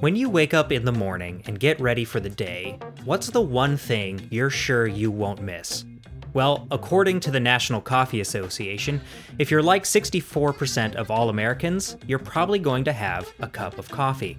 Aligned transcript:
When 0.00 0.16
you 0.16 0.30
wake 0.30 0.54
up 0.54 0.72
in 0.72 0.86
the 0.86 0.92
morning 0.92 1.42
and 1.44 1.60
get 1.60 1.78
ready 1.78 2.06
for 2.06 2.20
the 2.20 2.30
day, 2.30 2.78
what's 3.04 3.28
the 3.28 3.42
one 3.42 3.76
thing 3.76 4.26
you're 4.30 4.48
sure 4.48 4.86
you 4.86 5.10
won't 5.10 5.42
miss? 5.42 5.84
Well, 6.32 6.66
according 6.70 7.20
to 7.20 7.30
the 7.30 7.38
National 7.38 7.82
Coffee 7.82 8.22
Association, 8.22 9.02
if 9.38 9.50
you're 9.50 9.62
like 9.62 9.84
64% 9.84 10.94
of 10.94 11.10
all 11.10 11.28
Americans, 11.28 11.98
you're 12.06 12.18
probably 12.18 12.58
going 12.58 12.82
to 12.84 12.94
have 12.94 13.30
a 13.40 13.46
cup 13.46 13.78
of 13.78 13.90
coffee. 13.90 14.38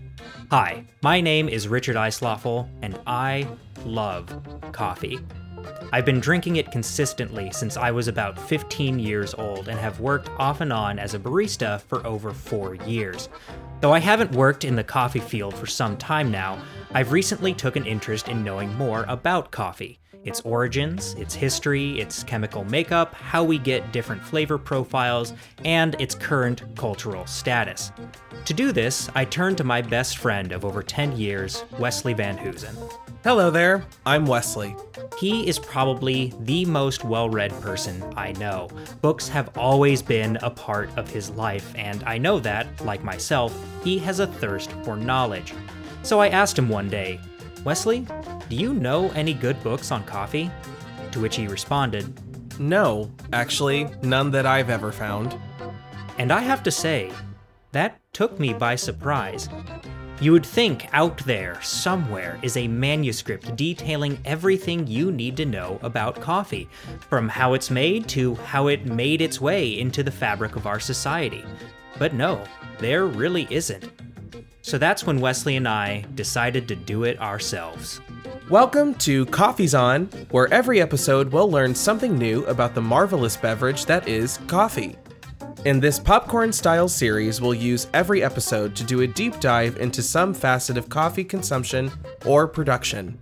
Hi, 0.49 0.83
my 1.03 1.21
name 1.21 1.47
is 1.47 1.67
Richard 1.67 1.95
Eisloffel, 1.95 2.67
and 2.81 2.99
I 3.05 3.47
love 3.85 4.35
coffee. 4.71 5.19
I've 5.93 6.05
been 6.05 6.19
drinking 6.19 6.55
it 6.55 6.71
consistently 6.71 7.51
since 7.51 7.77
I 7.77 7.91
was 7.91 8.07
about 8.07 8.39
15 8.39 8.97
years 8.97 9.35
old 9.35 9.67
and 9.67 9.79
have 9.79 9.99
worked 9.99 10.29
off 10.39 10.61
and 10.61 10.73
on 10.73 10.97
as 10.97 11.13
a 11.13 11.19
barista 11.19 11.81
for 11.81 12.05
over 12.07 12.31
four 12.31 12.73
years. 12.73 13.29
Though 13.81 13.93
I 13.93 13.99
haven't 13.99 14.33
worked 14.33 14.63
in 14.63 14.75
the 14.75 14.83
coffee 14.83 15.19
field 15.19 15.55
for 15.55 15.65
some 15.65 15.97
time 15.97 16.29
now, 16.29 16.61
I've 16.93 17.11
recently 17.11 17.51
took 17.51 17.75
an 17.75 17.87
interest 17.87 18.27
in 18.27 18.43
knowing 18.43 18.71
more 18.75 19.05
about 19.07 19.49
coffee 19.49 20.00
its 20.23 20.41
origins, 20.41 21.13
its 21.15 21.33
history, 21.33 21.99
its 21.99 22.23
chemical 22.23 22.63
makeup, 22.65 23.13
how 23.15 23.43
we 23.43 23.57
get 23.57 23.91
different 23.91 24.21
flavor 24.21 24.57
profiles, 24.57 25.33
and 25.65 25.95
its 25.99 26.15
current 26.15 26.63
cultural 26.75 27.25
status. 27.25 27.91
To 28.45 28.53
do 28.53 28.71
this, 28.71 29.09
I 29.15 29.25
turned 29.25 29.57
to 29.57 29.63
my 29.63 29.81
best 29.81 30.17
friend 30.17 30.51
of 30.51 30.65
over 30.65 30.83
10 30.83 31.17
years, 31.17 31.63
Wesley 31.79 32.13
Van 32.13 32.37
Hoosen. 32.37 32.75
Hello 33.23 33.51
there, 33.51 33.85
I'm 34.05 34.25
Wesley. 34.25 34.75
He 35.19 35.47
is 35.47 35.59
probably 35.59 36.33
the 36.39 36.65
most 36.65 37.03
well 37.03 37.29
read 37.29 37.51
person 37.61 38.03
I 38.17 38.31
know. 38.33 38.67
Books 39.01 39.27
have 39.27 39.55
always 39.55 40.01
been 40.01 40.37
a 40.37 40.49
part 40.49 40.89
of 40.97 41.07
his 41.07 41.29
life, 41.29 41.71
and 41.75 42.03
I 42.05 42.17
know 42.17 42.39
that, 42.39 42.83
like 42.83 43.03
myself, 43.03 43.55
he 43.83 43.99
has 43.99 44.19
a 44.19 44.25
thirst 44.25 44.71
for 44.83 44.95
knowledge. 44.95 45.53
So 46.01 46.19
I 46.19 46.29
asked 46.29 46.57
him 46.57 46.67
one 46.67 46.89
day, 46.89 47.19
Wesley, 47.63 48.07
do 48.51 48.57
you 48.57 48.73
know 48.73 49.09
any 49.11 49.33
good 49.33 49.63
books 49.63 49.91
on 49.91 50.03
coffee? 50.03 50.51
To 51.13 51.21
which 51.21 51.37
he 51.37 51.47
responded, 51.47 52.13
No, 52.59 53.09
actually, 53.31 53.87
none 54.03 54.29
that 54.31 54.45
I've 54.45 54.69
ever 54.69 54.91
found. 54.91 55.39
And 56.17 56.33
I 56.33 56.41
have 56.41 56.61
to 56.63 56.69
say, 56.69 57.13
that 57.71 58.01
took 58.11 58.41
me 58.41 58.51
by 58.53 58.75
surprise. 58.75 59.47
You 60.19 60.33
would 60.33 60.45
think 60.45 60.89
out 60.91 61.17
there, 61.19 61.61
somewhere, 61.61 62.37
is 62.41 62.57
a 62.57 62.67
manuscript 62.67 63.55
detailing 63.55 64.19
everything 64.25 64.85
you 64.85 65.13
need 65.13 65.37
to 65.37 65.45
know 65.45 65.79
about 65.81 66.19
coffee, 66.19 66.67
from 67.07 67.29
how 67.29 67.53
it's 67.53 67.71
made 67.71 68.09
to 68.09 68.35
how 68.35 68.67
it 68.67 68.85
made 68.85 69.21
its 69.21 69.39
way 69.39 69.79
into 69.79 70.03
the 70.03 70.11
fabric 70.11 70.57
of 70.57 70.67
our 70.67 70.81
society. 70.81 71.45
But 71.97 72.13
no, 72.13 72.43
there 72.79 73.05
really 73.05 73.47
isn't. 73.49 73.89
So 74.61 74.77
that's 74.77 75.05
when 75.05 75.21
Wesley 75.21 75.55
and 75.55 75.69
I 75.69 76.03
decided 76.15 76.67
to 76.67 76.75
do 76.75 77.05
it 77.05 77.17
ourselves. 77.21 78.01
Welcome 78.51 78.95
to 78.95 79.25
Coffee's 79.27 79.73
On, 79.73 80.07
where 80.31 80.53
every 80.53 80.81
episode 80.81 81.31
we'll 81.31 81.49
learn 81.49 81.73
something 81.73 82.17
new 82.17 82.43
about 82.47 82.75
the 82.75 82.81
marvelous 82.81 83.37
beverage 83.37 83.85
that 83.85 84.09
is 84.09 84.39
coffee. 84.47 84.97
In 85.63 85.79
this 85.79 85.97
popcorn 85.97 86.51
style 86.51 86.89
series, 86.89 87.39
we'll 87.39 87.53
use 87.53 87.87
every 87.93 88.21
episode 88.21 88.75
to 88.75 88.83
do 88.83 88.99
a 88.99 89.07
deep 89.07 89.39
dive 89.39 89.77
into 89.77 90.01
some 90.01 90.33
facet 90.33 90.77
of 90.77 90.89
coffee 90.89 91.23
consumption 91.23 91.89
or 92.25 92.45
production. 92.45 93.17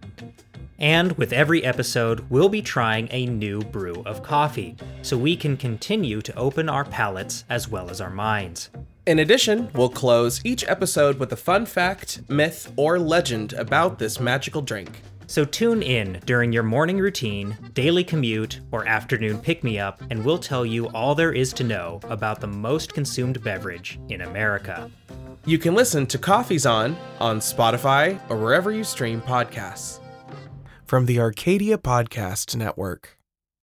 And 0.80 1.12
with 1.12 1.32
every 1.32 1.64
episode, 1.64 2.28
we'll 2.32 2.50
be 2.50 2.64
trying 2.64 3.08
a 3.12 3.28
new 3.28 3.60
brew 3.60 4.02
of 4.08 4.24
coffee, 4.24 4.78
so 5.04 5.16
we 5.16 5.36
can 5.36 5.58
continue 5.58 6.24
to 6.24 6.36
open 6.36 6.68
our 6.70 6.86
palates 6.86 7.46
as 7.52 7.70
well 7.70 7.92
as 7.92 8.02
our 8.02 8.10
minds. 8.10 8.72
In 9.06 9.20
addition, 9.20 9.70
we'll 9.76 9.90
close 9.90 10.44
each 10.44 10.68
episode 10.68 11.20
with 11.20 11.32
a 11.32 11.38
fun 11.38 11.68
fact, 11.68 12.28
myth, 12.28 12.74
or 12.76 12.98
legend 12.98 13.54
about 13.54 14.00
this 14.00 14.20
magical 14.20 14.64
drink. 14.64 15.02
So 15.30 15.46
tune 15.46 15.84
in 15.84 16.20
during 16.26 16.52
your 16.52 16.64
morning 16.64 16.98
routine, 16.98 17.56
daily 17.76 18.04
commute, 18.04 18.62
or 18.72 18.88
afternoon 18.88 19.38
pick 19.38 19.64
me 19.64 19.78
up, 19.78 20.02
and 20.10 20.26
we'll 20.26 20.40
tell 20.40 20.66
you 20.66 20.88
all 20.88 21.14
there 21.14 21.32
is 21.32 21.54
to 21.54 21.64
know 21.64 22.00
about 22.06 22.42
the 22.42 22.48
most 22.48 22.96
consumed 22.96 23.44
beverage 23.44 24.00
in 24.10 24.22
America. 24.22 24.90
You 25.46 25.60
can 25.60 25.76
listen 25.76 26.08
to 26.08 26.18
Coffee's 26.18 26.66
On 26.66 26.98
on 27.20 27.42
Spotify 27.42 28.20
or 28.28 28.38
wherever 28.38 28.72
you 28.72 28.84
stream 28.84 29.22
podcasts. 29.22 30.00
From 30.88 31.06
the 31.06 31.20
Arcadia 31.20 31.78
Podcast 31.78 32.56
Network. 32.56 33.19